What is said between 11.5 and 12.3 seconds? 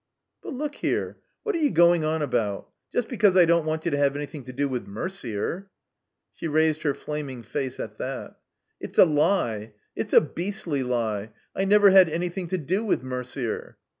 I never had any